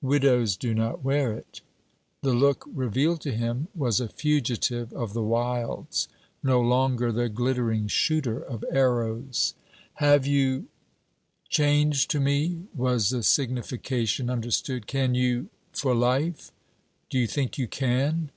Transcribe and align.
'Widows 0.00 0.56
do 0.56 0.72
not 0.72 1.04
wear 1.04 1.34
it.' 1.34 1.60
The 2.22 2.32
look 2.32 2.66
revealed 2.72 3.20
to 3.20 3.32
him 3.32 3.68
was 3.74 4.00
a 4.00 4.08
fugitive 4.08 4.90
of 4.94 5.12
the 5.12 5.22
wilds, 5.22 6.08
no 6.42 6.58
longer 6.62 7.12
the 7.12 7.28
glittering 7.28 7.88
shooter 7.88 8.40
of 8.42 8.64
arrows. 8.70 9.52
'Have 9.96 10.26
you...?' 10.26 10.68
changed 11.50 12.10
to 12.12 12.20
me, 12.20 12.62
was 12.74 13.10
the 13.10 13.22
signification 13.22 14.30
understood. 14.30 14.86
'Can 14.86 15.14
you? 15.14 15.50
for 15.74 15.94
life'. 15.94 16.50
Do 17.10 17.18
you 17.18 17.26
think 17.26 17.58
you 17.58 17.68
can?' 17.68 18.30